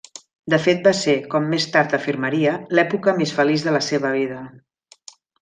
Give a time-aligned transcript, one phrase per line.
[0.51, 4.41] De fet va ser, com més tard afirmaria, l'època més feliç de la seva vida.